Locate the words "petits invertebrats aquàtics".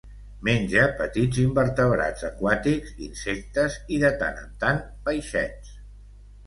1.01-2.97